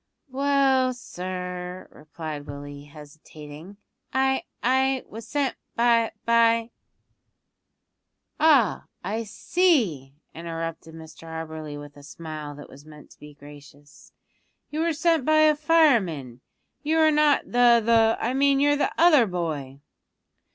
"Well, 0.31 0.95
sir," 0.95 1.87
replied 1.91 2.47
Willie, 2.47 2.85
hesitating, 2.85 3.77
"I 4.11 4.45
I 4.63 5.03
was 5.07 5.27
sent 5.27 5.55
by 5.75 6.11
by" 6.25 6.71
"Ah, 8.39 8.85
I 9.03 9.23
see," 9.25 10.15
interrupted 10.33 10.95
Mr 10.95 11.27
Auberly 11.27 11.79
with 11.79 11.95
a 11.97 12.01
smile 12.01 12.55
that 12.55 12.67
was 12.67 12.83
meant 12.83 13.11
to 13.11 13.19
be 13.19 13.35
gracious, 13.35 14.11
"you 14.71 14.79
were 14.79 14.93
sent 14.93 15.23
by 15.23 15.41
a 15.41 15.55
fireman; 15.55 16.41
you 16.81 16.97
are 16.97 17.11
not 17.11 17.45
the 17.45 17.79
the 17.85 18.17
I 18.19 18.33
mean 18.33 18.59
you're 18.59 18.75
the 18.77 18.91
other 18.97 19.27
boy." 19.27 19.81